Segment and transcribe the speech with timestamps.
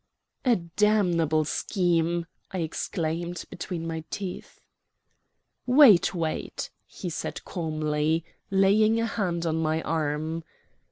[0.45, 4.59] "A damnable scheme!" I exclaimed, between my teeth.
[5.67, 10.43] "Wait, wait," he said calmly, laying a hand on my arm.